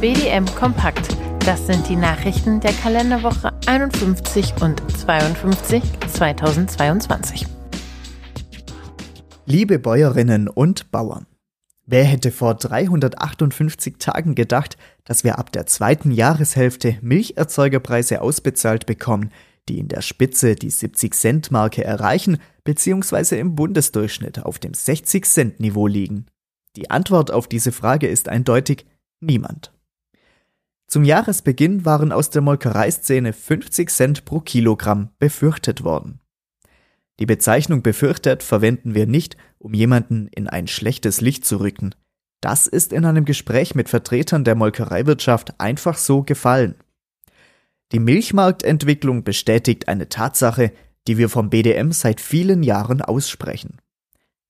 BDM 0.00 0.46
Kompakt. 0.54 1.14
Das 1.40 1.66
sind 1.66 1.86
die 1.90 1.96
Nachrichten 1.96 2.58
der 2.60 2.72
Kalenderwoche 2.72 3.52
51 3.66 4.54
und 4.62 4.80
52 4.98 5.82
2022. 6.10 7.46
Liebe 9.44 9.78
Bäuerinnen 9.78 10.48
und 10.48 10.90
Bauern. 10.90 11.26
Wer 11.84 12.04
hätte 12.04 12.30
vor 12.30 12.54
358 12.54 13.96
Tagen 13.98 14.34
gedacht, 14.34 14.78
dass 15.04 15.22
wir 15.22 15.38
ab 15.38 15.52
der 15.52 15.66
zweiten 15.66 16.12
Jahreshälfte 16.12 16.96
Milcherzeugerpreise 17.02 18.22
ausbezahlt 18.22 18.86
bekommen, 18.86 19.30
die 19.68 19.78
in 19.78 19.88
der 19.88 20.00
Spitze 20.00 20.54
die 20.54 20.70
70-Cent-Marke 20.70 21.84
erreichen 21.84 22.38
bzw. 22.64 23.38
im 23.38 23.54
Bundesdurchschnitt 23.54 24.46
auf 24.46 24.58
dem 24.58 24.72
60-Cent-Niveau 24.72 25.86
liegen? 25.86 26.24
Die 26.76 26.90
Antwort 26.90 27.30
auf 27.30 27.48
diese 27.48 27.70
Frage 27.70 28.08
ist 28.08 28.30
eindeutig 28.30 28.86
niemand. 29.20 29.72
Zum 30.90 31.04
Jahresbeginn 31.04 31.84
waren 31.84 32.10
aus 32.10 32.30
der 32.30 32.42
Molkereiszene 32.42 33.32
50 33.32 33.90
Cent 33.90 34.24
pro 34.24 34.40
Kilogramm 34.40 35.10
befürchtet 35.20 35.84
worden. 35.84 36.18
Die 37.20 37.26
Bezeichnung 37.26 37.82
befürchtet 37.82 38.42
verwenden 38.42 38.92
wir 38.92 39.06
nicht, 39.06 39.36
um 39.60 39.72
jemanden 39.72 40.26
in 40.26 40.48
ein 40.48 40.66
schlechtes 40.66 41.20
Licht 41.20 41.44
zu 41.44 41.60
rücken. 41.60 41.94
Das 42.40 42.66
ist 42.66 42.92
in 42.92 43.04
einem 43.04 43.24
Gespräch 43.24 43.76
mit 43.76 43.88
Vertretern 43.88 44.42
der 44.42 44.56
Molkereiwirtschaft 44.56 45.60
einfach 45.60 45.96
so 45.96 46.24
gefallen. 46.24 46.74
Die 47.92 48.00
Milchmarktentwicklung 48.00 49.22
bestätigt 49.22 49.86
eine 49.86 50.08
Tatsache, 50.08 50.72
die 51.06 51.18
wir 51.18 51.28
vom 51.28 51.50
BDM 51.50 51.92
seit 51.92 52.20
vielen 52.20 52.64
Jahren 52.64 53.00
aussprechen. 53.00 53.76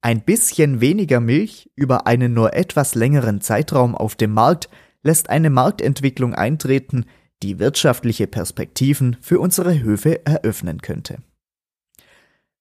Ein 0.01 0.23
bisschen 0.23 0.81
weniger 0.81 1.21
Milch 1.21 1.71
über 1.75 2.07
einen 2.07 2.33
nur 2.33 2.55
etwas 2.55 2.95
längeren 2.95 3.43
Zeitraum 3.43 3.95
auf 3.95 4.15
dem 4.15 4.33
Markt 4.33 4.71
lässt 5.03 5.31
eine 5.31 5.51
Marktentwicklung 5.51 6.35
eintreten, 6.35 7.07
die 7.43 7.59
wirtschaftliche 7.59 8.27
Perspektiven 8.27 9.17
für 9.21 9.41
unsere 9.41 9.81
Höfe 9.81 10.25
eröffnen 10.27 10.83
könnte. 10.83 11.19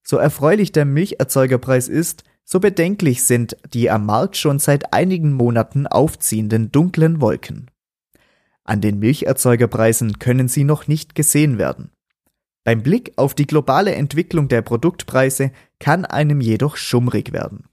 So 0.04 0.18
erfreulich 0.18 0.72
der 0.72 0.86
Milcherzeugerpreis 0.86 1.88
ist, 1.88 2.24
so 2.44 2.60
bedenklich 2.60 3.24
sind 3.24 3.58
die 3.74 3.92
am 3.92 4.08
Markt 4.08 4.36
schon 4.36 4.58
seit 4.58 4.92
einigen 4.92 5.34
Monaten 5.34 5.86
aufziehenden 5.86 6.72
dunklen 6.72 7.22
Wolken. 7.22 7.70
An 8.64 8.82
den 8.82 8.98
Milcherzeugerpreisen 9.00 10.18
können 10.18 10.48
sie 10.48 10.64
noch 10.64 10.88
nicht 10.88 11.14
gesehen 11.14 11.58
werden. 11.58 11.92
Beim 12.64 12.82
Blick 12.82 13.14
auf 13.18 13.36
die 13.36 13.48
globale 13.48 13.94
Entwicklung 13.94 14.48
der 14.48 14.62
Produktpreise 14.62 15.52
kann 15.80 16.06
einem 16.06 16.42
jedoch 16.42 16.76
schummrig 16.76 17.34
werden. 17.34 17.69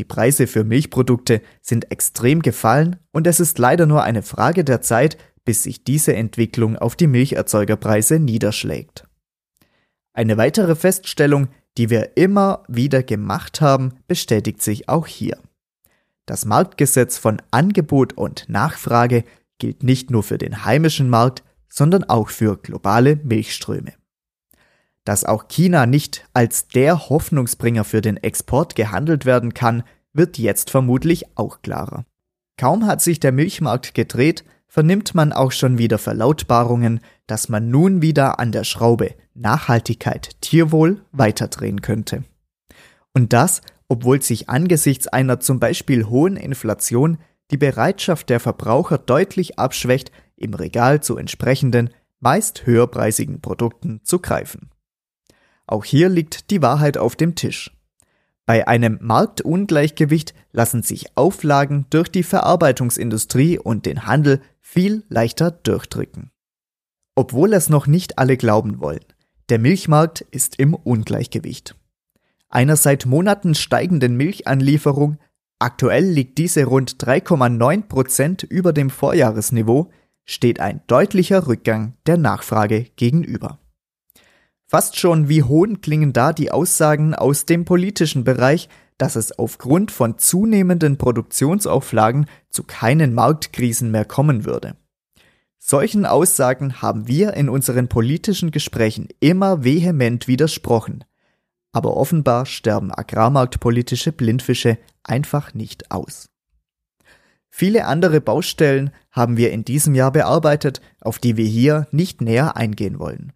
Die 0.00 0.04
Preise 0.04 0.46
für 0.46 0.64
Milchprodukte 0.64 1.42
sind 1.60 1.92
extrem 1.92 2.40
gefallen 2.40 2.96
und 3.12 3.26
es 3.26 3.38
ist 3.38 3.58
leider 3.58 3.84
nur 3.84 4.02
eine 4.02 4.22
Frage 4.22 4.64
der 4.64 4.80
Zeit, 4.80 5.18
bis 5.44 5.64
sich 5.64 5.84
diese 5.84 6.14
Entwicklung 6.16 6.78
auf 6.78 6.96
die 6.96 7.06
Milcherzeugerpreise 7.06 8.18
niederschlägt. 8.18 9.06
Eine 10.14 10.38
weitere 10.38 10.74
Feststellung, 10.74 11.48
die 11.76 11.90
wir 11.90 12.16
immer 12.16 12.62
wieder 12.66 13.02
gemacht 13.02 13.60
haben, 13.60 13.92
bestätigt 14.08 14.62
sich 14.62 14.88
auch 14.88 15.06
hier. 15.06 15.38
Das 16.24 16.46
Marktgesetz 16.46 17.18
von 17.18 17.42
Angebot 17.50 18.14
und 18.14 18.48
Nachfrage 18.48 19.24
gilt 19.58 19.82
nicht 19.82 20.10
nur 20.10 20.22
für 20.22 20.38
den 20.38 20.64
heimischen 20.64 21.10
Markt, 21.10 21.42
sondern 21.68 22.04
auch 22.04 22.30
für 22.30 22.56
globale 22.56 23.16
Milchströme. 23.16 23.92
Dass 25.10 25.24
auch 25.24 25.48
China 25.48 25.86
nicht 25.86 26.24
als 26.34 26.68
der 26.68 27.10
Hoffnungsbringer 27.10 27.82
für 27.82 28.00
den 28.00 28.16
Export 28.16 28.76
gehandelt 28.76 29.26
werden 29.26 29.54
kann, 29.54 29.82
wird 30.12 30.38
jetzt 30.38 30.70
vermutlich 30.70 31.36
auch 31.36 31.62
klarer. 31.62 32.04
Kaum 32.56 32.86
hat 32.86 33.02
sich 33.02 33.18
der 33.18 33.32
Milchmarkt 33.32 33.92
gedreht, 33.94 34.44
vernimmt 34.68 35.16
man 35.16 35.32
auch 35.32 35.50
schon 35.50 35.78
wieder 35.78 35.98
Verlautbarungen, 35.98 37.00
dass 37.26 37.48
man 37.48 37.70
nun 37.70 38.02
wieder 38.02 38.38
an 38.38 38.52
der 38.52 38.62
Schraube 38.62 39.16
Nachhaltigkeit, 39.34 40.40
Tierwohl 40.42 41.00
weiterdrehen 41.10 41.82
könnte. 41.82 42.22
Und 43.12 43.32
das, 43.32 43.62
obwohl 43.88 44.22
sich 44.22 44.48
angesichts 44.48 45.08
einer 45.08 45.40
zum 45.40 45.58
Beispiel 45.58 46.04
hohen 46.04 46.36
Inflation 46.36 47.18
die 47.50 47.56
Bereitschaft 47.56 48.28
der 48.28 48.38
Verbraucher 48.38 48.98
deutlich 48.98 49.58
abschwächt, 49.58 50.12
im 50.36 50.54
Regal 50.54 51.02
zu 51.02 51.16
entsprechenden, 51.16 51.90
meist 52.20 52.64
höherpreisigen 52.64 53.40
Produkten 53.40 54.02
zu 54.04 54.20
greifen. 54.20 54.70
Auch 55.70 55.84
hier 55.84 56.08
liegt 56.08 56.50
die 56.50 56.62
Wahrheit 56.62 56.98
auf 56.98 57.14
dem 57.14 57.36
Tisch. 57.36 57.70
Bei 58.44 58.66
einem 58.66 58.98
Marktungleichgewicht 59.00 60.34
lassen 60.50 60.82
sich 60.82 61.16
Auflagen 61.16 61.86
durch 61.90 62.08
die 62.08 62.24
Verarbeitungsindustrie 62.24 63.56
und 63.56 63.86
den 63.86 64.04
Handel 64.04 64.40
viel 64.60 65.04
leichter 65.08 65.52
durchdrücken. 65.52 66.32
Obwohl 67.14 67.52
es 67.52 67.68
noch 67.68 67.86
nicht 67.86 68.18
alle 68.18 68.36
glauben 68.36 68.80
wollen, 68.80 69.04
der 69.48 69.60
Milchmarkt 69.60 70.22
ist 70.32 70.58
im 70.58 70.74
Ungleichgewicht. 70.74 71.76
Einer 72.48 72.74
seit 72.74 73.06
Monaten 73.06 73.54
steigenden 73.54 74.16
Milchanlieferung 74.16 75.18
Aktuell 75.62 76.04
liegt 76.04 76.38
diese 76.38 76.64
rund 76.64 76.96
3,9 77.04 77.82
Prozent 77.82 78.42
über 78.42 78.72
dem 78.72 78.88
Vorjahresniveau, 78.88 79.90
steht 80.24 80.58
ein 80.58 80.80
deutlicher 80.88 81.46
Rückgang 81.46 81.92
der 82.06 82.16
Nachfrage 82.16 82.86
gegenüber. 82.96 83.59
Fast 84.70 85.00
schon 85.00 85.28
wie 85.28 85.42
hohn 85.42 85.80
klingen 85.80 86.12
da 86.12 86.32
die 86.32 86.52
Aussagen 86.52 87.12
aus 87.12 87.44
dem 87.44 87.64
politischen 87.64 88.22
Bereich, 88.22 88.68
dass 88.98 89.16
es 89.16 89.36
aufgrund 89.36 89.90
von 89.90 90.16
zunehmenden 90.16 90.96
Produktionsauflagen 90.96 92.26
zu 92.50 92.62
keinen 92.62 93.12
Marktkrisen 93.12 93.90
mehr 93.90 94.04
kommen 94.04 94.44
würde. 94.44 94.76
Solchen 95.58 96.06
Aussagen 96.06 96.80
haben 96.80 97.08
wir 97.08 97.34
in 97.34 97.48
unseren 97.48 97.88
politischen 97.88 98.52
Gesprächen 98.52 99.08
immer 99.18 99.64
vehement 99.64 100.28
widersprochen. 100.28 101.02
Aber 101.72 101.96
offenbar 101.96 102.46
sterben 102.46 102.92
agrarmarktpolitische 102.94 104.12
Blindfische 104.12 104.78
einfach 105.02 105.52
nicht 105.52 105.90
aus. 105.90 106.28
Viele 107.48 107.86
andere 107.86 108.20
Baustellen 108.20 108.92
haben 109.10 109.36
wir 109.36 109.50
in 109.50 109.64
diesem 109.64 109.96
Jahr 109.96 110.12
bearbeitet, 110.12 110.80
auf 111.00 111.18
die 111.18 111.36
wir 111.36 111.46
hier 111.46 111.88
nicht 111.90 112.20
näher 112.20 112.56
eingehen 112.56 113.00
wollen. 113.00 113.32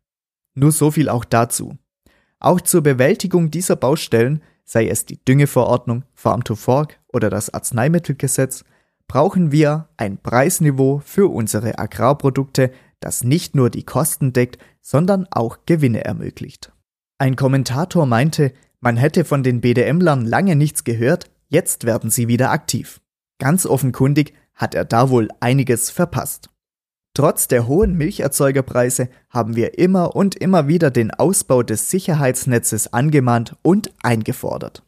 Nur 0.54 0.72
so 0.72 0.90
viel 0.90 1.08
auch 1.08 1.24
dazu. 1.24 1.76
Auch 2.38 2.60
zur 2.60 2.82
Bewältigung 2.82 3.50
dieser 3.50 3.76
Baustellen, 3.76 4.42
sei 4.64 4.88
es 4.88 5.06
die 5.06 5.22
Düngeverordnung, 5.24 6.04
Farm 6.14 6.44
to 6.44 6.54
Fork 6.54 7.00
oder 7.12 7.30
das 7.30 7.52
Arzneimittelgesetz, 7.52 8.64
brauchen 9.06 9.52
wir 9.52 9.88
ein 9.96 10.18
Preisniveau 10.18 11.02
für 11.04 11.30
unsere 11.30 11.78
Agrarprodukte, 11.78 12.70
das 13.00 13.24
nicht 13.24 13.54
nur 13.54 13.70
die 13.70 13.84
Kosten 13.84 14.32
deckt, 14.32 14.58
sondern 14.80 15.26
auch 15.30 15.58
Gewinne 15.66 16.04
ermöglicht. 16.04 16.72
Ein 17.18 17.36
Kommentator 17.36 18.06
meinte, 18.06 18.52
man 18.80 18.96
hätte 18.96 19.24
von 19.24 19.42
den 19.42 19.60
BDM-Lern 19.60 20.24
lange 20.26 20.56
nichts 20.56 20.84
gehört, 20.84 21.30
Jetzt 21.54 21.84
werden 21.84 22.10
sie 22.10 22.26
wieder 22.26 22.50
aktiv. 22.50 23.00
Ganz 23.38 23.64
offenkundig 23.64 24.34
hat 24.54 24.74
er 24.74 24.84
da 24.84 25.08
wohl 25.08 25.28
einiges 25.38 25.88
verpasst. 25.88 26.50
Trotz 27.14 27.46
der 27.46 27.68
hohen 27.68 27.94
Milcherzeugerpreise 27.94 29.08
haben 29.30 29.54
wir 29.54 29.78
immer 29.78 30.16
und 30.16 30.34
immer 30.34 30.66
wieder 30.66 30.90
den 30.90 31.12
Ausbau 31.12 31.62
des 31.62 31.88
Sicherheitsnetzes 31.88 32.92
angemahnt 32.92 33.56
und 33.62 33.92
eingefordert. 34.02 34.82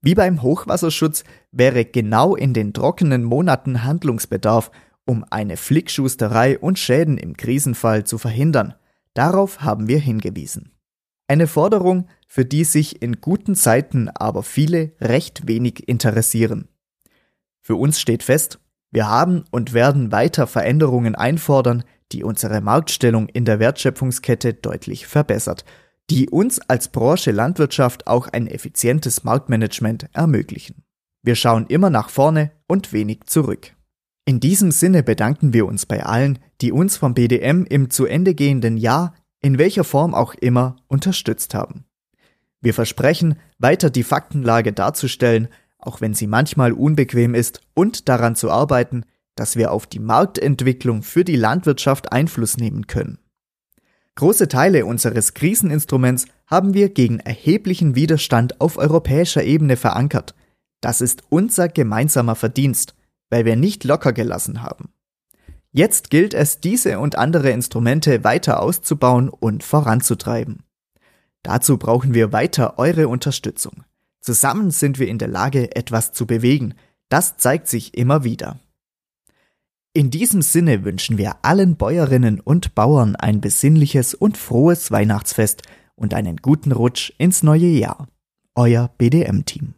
Wie 0.00 0.14
beim 0.14 0.40
Hochwasserschutz 0.40 1.24
wäre 1.52 1.84
genau 1.84 2.34
in 2.34 2.54
den 2.54 2.72
trockenen 2.72 3.22
Monaten 3.22 3.84
Handlungsbedarf, 3.84 4.70
um 5.04 5.26
eine 5.28 5.58
Flickschusterei 5.58 6.58
und 6.58 6.78
Schäden 6.78 7.18
im 7.18 7.36
Krisenfall 7.36 8.04
zu 8.04 8.16
verhindern. 8.16 8.74
Darauf 9.12 9.60
haben 9.60 9.88
wir 9.88 9.98
hingewiesen. 9.98 10.72
Eine 11.28 11.46
Forderung, 11.46 12.08
für 12.26 12.46
die 12.46 12.64
sich 12.64 13.02
in 13.02 13.20
guten 13.20 13.54
Zeiten 13.54 14.08
aber 14.08 14.42
viele 14.42 14.92
recht 15.00 15.46
wenig 15.46 15.86
interessieren. 15.86 16.68
Für 17.60 17.76
uns 17.76 18.00
steht 18.00 18.22
fest, 18.22 18.58
wir 18.92 19.08
haben 19.08 19.44
und 19.50 19.72
werden 19.72 20.12
weiter 20.12 20.46
Veränderungen 20.46 21.14
einfordern, 21.14 21.82
die 22.12 22.22
unsere 22.22 22.60
Marktstellung 22.60 23.28
in 23.28 23.44
der 23.44 23.58
Wertschöpfungskette 23.58 24.54
deutlich 24.54 25.06
verbessert, 25.06 25.64
die 26.10 26.28
uns 26.28 26.60
als 26.60 26.88
Branche 26.88 27.30
Landwirtschaft 27.30 28.06
auch 28.06 28.28
ein 28.28 28.46
effizientes 28.46 29.24
Marktmanagement 29.24 30.08
ermöglichen. 30.12 30.84
Wir 31.22 31.36
schauen 31.36 31.66
immer 31.68 31.88
nach 31.88 32.10
vorne 32.10 32.52
und 32.68 32.92
wenig 32.92 33.24
zurück. 33.26 33.74
In 34.26 34.38
diesem 34.38 34.70
Sinne 34.70 35.02
bedanken 35.02 35.52
wir 35.52 35.66
uns 35.66 35.86
bei 35.86 36.04
allen, 36.04 36.38
die 36.60 36.70
uns 36.70 36.96
vom 36.96 37.14
BDM 37.14 37.64
im 37.64 37.90
zu 37.90 38.06
Ende 38.06 38.34
gehenden 38.34 38.76
Jahr 38.76 39.14
in 39.42 39.58
welcher 39.58 39.84
Form 39.84 40.14
auch 40.14 40.34
immer, 40.34 40.76
unterstützt 40.86 41.52
haben. 41.54 41.84
Wir 42.60 42.72
versprechen, 42.72 43.38
weiter 43.58 43.90
die 43.90 44.04
Faktenlage 44.04 44.72
darzustellen, 44.72 45.48
auch 45.82 46.00
wenn 46.00 46.14
sie 46.14 46.26
manchmal 46.26 46.72
unbequem 46.72 47.34
ist, 47.34 47.60
und 47.74 48.08
daran 48.08 48.34
zu 48.34 48.50
arbeiten, 48.50 49.04
dass 49.34 49.56
wir 49.56 49.72
auf 49.72 49.86
die 49.86 49.98
Marktentwicklung 49.98 51.02
für 51.02 51.24
die 51.24 51.36
Landwirtschaft 51.36 52.12
Einfluss 52.12 52.56
nehmen 52.56 52.86
können. 52.86 53.18
Große 54.14 54.48
Teile 54.48 54.84
unseres 54.84 55.34
Kriseninstruments 55.34 56.26
haben 56.46 56.74
wir 56.74 56.90
gegen 56.90 57.18
erheblichen 57.18 57.94
Widerstand 57.94 58.60
auf 58.60 58.76
europäischer 58.76 59.42
Ebene 59.42 59.76
verankert. 59.76 60.34
Das 60.82 61.00
ist 61.00 61.22
unser 61.30 61.68
gemeinsamer 61.68 62.34
Verdienst, 62.34 62.94
weil 63.30 63.44
wir 63.44 63.56
nicht 63.56 63.84
locker 63.84 64.12
gelassen 64.12 64.62
haben. 64.62 64.92
Jetzt 65.70 66.10
gilt 66.10 66.34
es, 66.34 66.60
diese 66.60 66.98
und 66.98 67.16
andere 67.16 67.50
Instrumente 67.50 68.24
weiter 68.24 68.60
auszubauen 68.60 69.30
und 69.30 69.64
voranzutreiben. 69.64 70.64
Dazu 71.42 71.78
brauchen 71.78 72.12
wir 72.12 72.32
weiter 72.32 72.78
eure 72.78 73.08
Unterstützung. 73.08 73.84
Zusammen 74.22 74.70
sind 74.70 75.00
wir 75.00 75.08
in 75.08 75.18
der 75.18 75.26
Lage, 75.26 75.74
etwas 75.74 76.12
zu 76.12 76.26
bewegen. 76.26 76.74
Das 77.08 77.36
zeigt 77.38 77.66
sich 77.66 77.98
immer 77.98 78.22
wieder. 78.22 78.60
In 79.94 80.10
diesem 80.10 80.42
Sinne 80.42 80.84
wünschen 80.84 81.18
wir 81.18 81.36
allen 81.42 81.76
Bäuerinnen 81.76 82.40
und 82.40 82.76
Bauern 82.76 83.16
ein 83.16 83.40
besinnliches 83.40 84.14
und 84.14 84.38
frohes 84.38 84.92
Weihnachtsfest 84.92 85.62
und 85.96 86.14
einen 86.14 86.36
guten 86.36 86.70
Rutsch 86.70 87.12
ins 87.18 87.42
neue 87.42 87.66
Jahr. 87.66 88.06
Euer 88.54 88.90
BDM-Team. 88.96 89.74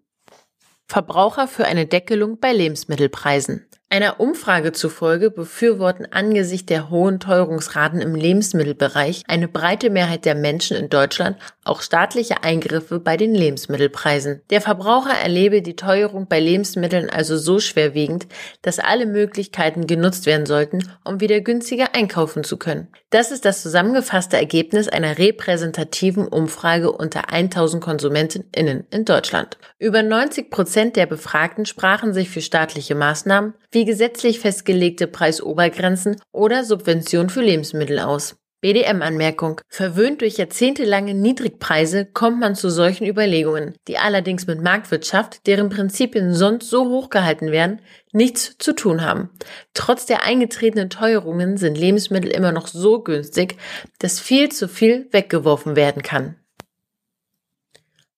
Verbraucher 0.87 1.47
für 1.47 1.65
eine 1.65 1.85
Deckelung 1.85 2.39
bei 2.39 2.51
Lebensmittelpreisen. 2.51 3.67
Einer 3.93 4.21
Umfrage 4.21 4.71
zufolge 4.71 5.29
befürworten 5.29 6.07
angesichts 6.11 6.67
der 6.67 6.89
hohen 6.89 7.19
Teuerungsraten 7.19 7.99
im 7.99 8.15
Lebensmittelbereich 8.15 9.23
eine 9.27 9.49
breite 9.49 9.89
Mehrheit 9.89 10.23
der 10.23 10.33
Menschen 10.33 10.77
in 10.77 10.87
Deutschland 10.87 11.35
auch 11.65 11.81
staatliche 11.81 12.41
Eingriffe 12.41 12.99
bei 12.99 13.17
den 13.17 13.35
Lebensmittelpreisen. 13.35 14.43
Der 14.49 14.61
Verbraucher 14.61 15.13
erlebe 15.21 15.61
die 15.61 15.75
Teuerung 15.75 16.27
bei 16.27 16.39
Lebensmitteln 16.39 17.09
also 17.09 17.37
so 17.37 17.59
schwerwiegend, 17.59 18.27
dass 18.61 18.79
alle 18.79 19.05
Möglichkeiten 19.05 19.87
genutzt 19.87 20.25
werden 20.25 20.45
sollten, 20.45 20.89
um 21.03 21.19
wieder 21.19 21.41
günstiger 21.41 21.93
einkaufen 21.93 22.45
zu 22.45 22.55
können. 22.55 22.87
Das 23.09 23.29
ist 23.29 23.43
das 23.43 23.61
zusammengefasste 23.61 24.37
Ergebnis 24.37 24.87
einer 24.87 25.17
repräsentativen 25.17 26.29
Umfrage 26.29 26.93
unter 26.93 27.29
1000 27.29 27.83
KonsumentInnen 27.83 28.87
in 28.89 29.03
Deutschland. 29.03 29.57
Über 29.79 30.01
90 30.01 30.49
Prozent 30.49 30.95
der 30.95 31.07
Befragten 31.07 31.65
sprachen 31.65 32.13
sich 32.13 32.29
für 32.29 32.41
staatliche 32.41 32.95
Maßnahmen 32.95 33.53
wie 33.71 33.80
wie 33.81 33.85
gesetzlich 33.85 34.39
festgelegte 34.39 35.07
Preisobergrenzen 35.07 36.21
oder 36.31 36.63
Subventionen 36.63 37.31
für 37.31 37.41
Lebensmittel 37.41 37.97
aus. 37.97 38.35
BDM-Anmerkung. 38.61 39.59
Verwöhnt 39.69 40.21
durch 40.21 40.37
jahrzehntelange 40.37 41.15
Niedrigpreise 41.15 42.05
kommt 42.05 42.39
man 42.39 42.53
zu 42.53 42.69
solchen 42.69 43.07
Überlegungen, 43.07 43.73
die 43.87 43.97
allerdings 43.97 44.45
mit 44.45 44.61
Marktwirtschaft, 44.61 45.47
deren 45.47 45.69
Prinzipien 45.69 46.35
sonst 46.35 46.69
so 46.69 46.89
hoch 46.89 47.09
gehalten 47.09 47.51
werden, 47.51 47.81
nichts 48.11 48.55
zu 48.59 48.73
tun 48.73 49.03
haben. 49.03 49.31
Trotz 49.73 50.05
der 50.05 50.23
eingetretenen 50.23 50.91
Teuerungen 50.91 51.57
sind 51.57 51.75
Lebensmittel 51.75 52.29
immer 52.29 52.51
noch 52.51 52.67
so 52.67 53.01
günstig, 53.01 53.57
dass 53.97 54.19
viel 54.19 54.49
zu 54.49 54.67
viel 54.67 55.07
weggeworfen 55.09 55.75
werden 55.75 56.03
kann. 56.03 56.35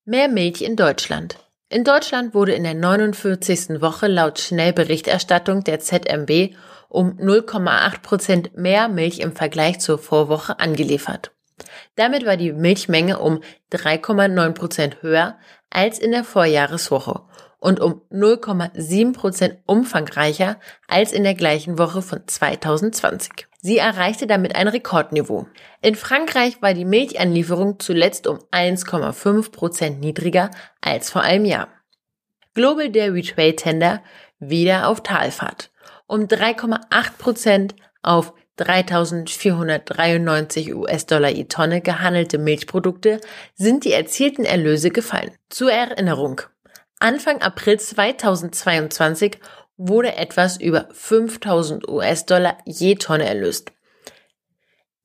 Mehr 0.04 0.28
Milch 0.28 0.62
in 0.62 0.76
Deutschland. 0.76 1.38
In 1.74 1.84
Deutschland 1.84 2.36
wurde 2.36 2.54
in 2.54 2.62
der 2.62 2.76
49. 2.76 3.82
Woche 3.82 4.06
laut 4.06 4.38
Schnellberichterstattung 4.38 5.64
der 5.64 5.80
ZMB 5.80 6.54
um 6.88 7.18
0,8 7.18 8.02
Prozent 8.04 8.56
mehr 8.56 8.88
Milch 8.90 9.18
im 9.22 9.36
Vergleich 9.36 9.80
zur 9.80 9.98
Vorwoche 9.98 10.60
angeliefert. 10.60 11.32
Damit 11.96 12.28
war 12.28 12.38
die 12.38 12.54
Milchmenge 12.54 13.18
um 13.18 13.42
3,9 13.72 14.52
Prozent 14.52 15.02
höher 15.02 15.40
als 15.72 15.98
in 15.98 16.12
der 16.12 16.24
Vorjahreswoche 16.24 17.24
und 17.58 17.80
um 17.80 18.04
0,7 18.12 19.14
Prozent 19.14 19.58
umfangreicher 19.66 20.60
als 20.88 21.12
in 21.12 21.24
der 21.24 21.34
gleichen 21.34 21.80
Woche 21.80 22.04
von 22.04 22.28
2020. 22.28 23.48
Sie 23.66 23.78
erreichte 23.78 24.28
damit 24.28 24.58
ein 24.58 24.68
Rekordniveau. 24.68 25.48
In 25.82 25.96
Frankreich 25.96 26.62
war 26.62 26.74
die 26.74 26.84
Milchanlieferung 26.84 27.80
zuletzt 27.80 28.28
um 28.28 28.40
1,5 28.52 29.54
Prozent 29.54 30.02
niedriger 30.02 30.52
als 30.82 31.10
vor 31.10 31.22
einem 31.22 31.46
Jahr. 31.46 31.70
Global 32.54 32.90
Dairy 32.90 33.22
Trade 33.22 33.56
Tender 33.56 34.04
wieder 34.38 34.90
auf 34.90 35.02
Talfahrt. 35.02 35.72
Um 36.08 36.24
3,8 36.24 37.18
Prozent 37.18 37.74
auf 38.02 38.34
3.493 38.60 40.76
US-Dollar 40.76 41.30
je 41.30 41.46
Tonne 41.46 41.80
gehandelte 41.80 42.40
Milchprodukte 42.40 43.22
sind 43.56 43.86
die 43.86 43.94
erzielten 43.94 44.44
Erlöse 44.44 44.90
gefallen. 44.90 45.32
Zur 45.50 45.72
Erinnerung. 45.72 46.42
Anfang 47.00 47.42
April 47.42 47.80
2022 47.80 49.40
wurde 49.78 50.16
etwas 50.16 50.60
über 50.60 50.88
5000 50.92 51.88
US-Dollar 51.88 52.58
je 52.66 52.96
Tonne 52.96 53.26
erlöst. 53.26 53.72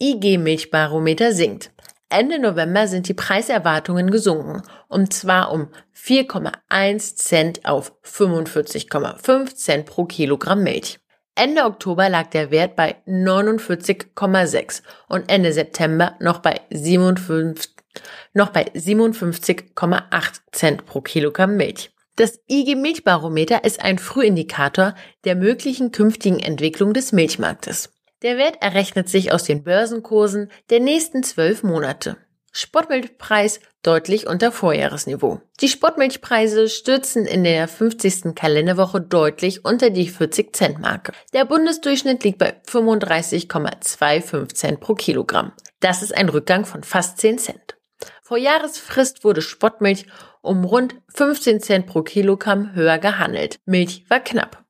IG 0.00 0.38
Milchbarometer 0.38 1.32
sinkt. 1.32 1.72
Ende 2.10 2.38
November 2.38 2.88
sind 2.88 3.08
die 3.08 3.14
Preiserwartungen 3.14 4.10
gesunken, 4.10 4.62
und 4.88 5.12
zwar 5.12 5.52
um 5.52 5.68
4,1 5.94 7.16
Cent 7.16 7.64
auf 7.66 7.92
45,5 8.02 9.54
Cent 9.54 9.86
pro 9.86 10.06
Kilogramm 10.06 10.62
Milch. 10.62 10.98
Ende 11.34 11.64
Oktober 11.64 12.08
lag 12.08 12.30
der 12.30 12.50
Wert 12.50 12.76
bei 12.76 12.96
49,6 13.06 14.82
und 15.08 15.30
Ende 15.30 15.52
September 15.52 16.16
noch 16.18 16.38
bei 16.38 16.62
57, 16.70 17.76
noch 18.32 18.48
bei 18.48 18.64
57,8 18.72 20.40
Cent 20.50 20.86
pro 20.86 21.00
Kilogramm 21.00 21.56
Milch. 21.56 21.90
Das 22.18 22.40
IG 22.50 22.74
Milchbarometer 22.74 23.62
ist 23.62 23.80
ein 23.80 23.96
Frühindikator 23.96 24.96
der 25.24 25.36
möglichen 25.36 25.92
künftigen 25.92 26.40
Entwicklung 26.40 26.92
des 26.92 27.12
Milchmarktes. 27.12 27.90
Der 28.22 28.36
Wert 28.36 28.56
errechnet 28.60 29.08
sich 29.08 29.30
aus 29.30 29.44
den 29.44 29.62
Börsenkursen 29.62 30.50
der 30.68 30.80
nächsten 30.80 31.22
zwölf 31.22 31.62
Monate. 31.62 32.16
Spottmilchpreis 32.50 33.60
deutlich 33.84 34.26
unter 34.26 34.50
Vorjahresniveau. 34.50 35.40
Die 35.60 35.68
Spottmilchpreise 35.68 36.68
stürzen 36.68 37.24
in 37.24 37.44
der 37.44 37.68
50. 37.68 38.34
Kalenderwoche 38.34 39.00
deutlich 39.00 39.64
unter 39.64 39.90
die 39.90 40.08
40 40.08 40.56
Cent 40.56 40.80
Marke. 40.80 41.12
Der 41.32 41.44
Bundesdurchschnitt 41.44 42.24
liegt 42.24 42.38
bei 42.38 42.56
35,25 42.66 44.54
Cent 44.54 44.80
pro 44.80 44.94
Kilogramm. 44.94 45.52
Das 45.78 46.02
ist 46.02 46.16
ein 46.16 46.28
Rückgang 46.28 46.64
von 46.64 46.82
fast 46.82 47.18
10 47.18 47.38
Cent. 47.38 47.78
Vor 48.22 48.38
Jahresfrist 48.38 49.24
wurde 49.24 49.40
Spottmilch 49.40 50.06
um 50.42 50.64
rund 50.64 50.96
15 51.14 51.60
Cent 51.60 51.86
pro 51.86 52.02
Kilogramm 52.02 52.74
höher 52.74 52.98
gehandelt. 52.98 53.58
Milch 53.66 54.04
war 54.08 54.20
knapp. 54.20 54.64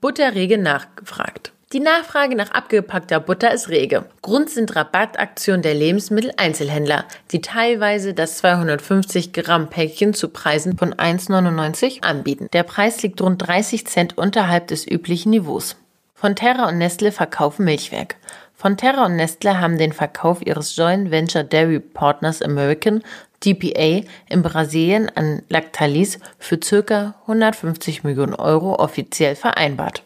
Butter 0.00 0.34
rege 0.34 0.58
nachgefragt. 0.58 1.54
Die 1.72 1.80
Nachfrage 1.80 2.36
nach 2.36 2.52
abgepackter 2.52 3.18
Butter 3.18 3.52
ist 3.52 3.68
rege. 3.68 4.04
Grund 4.22 4.48
sind 4.48 4.76
Rabattaktionen 4.76 5.62
der 5.62 5.74
Lebensmitteleinzelhändler, 5.74 7.04
die 7.32 7.40
teilweise 7.40 8.14
das 8.14 8.38
250 8.38 9.32
Gramm 9.32 9.70
Päckchen 9.70 10.14
zu 10.14 10.28
Preisen 10.28 10.78
von 10.78 10.94
1,99 10.94 12.04
anbieten. 12.04 12.48
Der 12.52 12.62
Preis 12.62 13.02
liegt 13.02 13.20
rund 13.20 13.44
30 13.44 13.86
Cent 13.88 14.16
unterhalb 14.16 14.68
des 14.68 14.86
üblichen 14.86 15.30
Niveaus. 15.30 15.76
Fonterra 16.14 16.68
und 16.68 16.78
Nestle 16.78 17.10
verkaufen 17.10 17.64
Milchwerk. 17.64 18.16
Fonterra 18.54 19.06
und 19.06 19.16
Nestle 19.16 19.58
haben 19.58 19.76
den 19.76 19.92
Verkauf 19.92 20.46
ihres 20.46 20.76
Joint 20.76 21.10
Venture 21.10 21.42
Dairy 21.42 21.80
Partners 21.80 22.40
American 22.40 23.02
DPA 23.44 24.06
in 24.28 24.42
Brasilien 24.42 25.10
an 25.14 25.42
Lactalis 25.48 26.18
für 26.38 26.58
circa 26.62 27.14
150 27.22 28.04
Millionen 28.04 28.34
Euro 28.34 28.76
offiziell 28.76 29.36
vereinbart. 29.36 30.02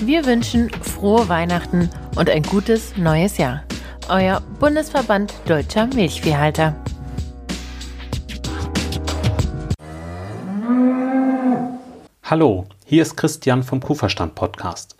Wir 0.00 0.24
wünschen 0.26 0.70
frohe 0.82 1.28
Weihnachten 1.28 1.90
und 2.16 2.30
ein 2.30 2.42
gutes 2.42 2.96
neues 2.96 3.36
Jahr. 3.38 3.64
euer 4.08 4.40
Bundesverband 4.58 5.34
Deutscher 5.46 5.86
Milchviehhalter. 5.86 6.74
Hallo, 12.22 12.66
hier 12.84 13.02
ist 13.02 13.16
Christian 13.16 13.62
vom 13.62 13.80
Kuhverstand 13.80 14.34
Podcast. 14.34 14.96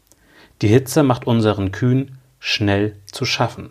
Die 0.62 0.68
Hitze 0.68 1.02
macht 1.02 1.26
unseren 1.26 1.72
Kühen 1.72 2.18
schnell 2.38 2.96
zu 3.06 3.24
schaffen. 3.24 3.70